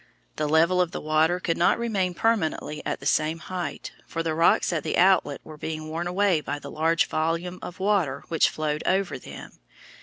The 0.37 0.49
level 0.49 0.81
of 0.81 0.93
the 0.93 0.99
water 0.99 1.39
could 1.39 1.59
not 1.59 1.77
remain 1.77 2.15
permanently 2.15 2.83
at 2.87 2.99
the 2.99 3.05
same 3.05 3.37
height, 3.37 3.91
for 4.07 4.23
the 4.23 4.33
rocks 4.33 4.73
at 4.73 4.83
the 4.83 4.97
outlet 4.97 5.41
were 5.43 5.57
being 5.59 5.89
worn 5.89 6.07
away 6.07 6.41
by 6.41 6.57
the 6.57 6.71
large 6.71 7.05
volume 7.05 7.59
of 7.61 7.79
water 7.79 8.23
which 8.27 8.49
flowed 8.49 8.81
over 8.87 9.19
them. 9.19 9.59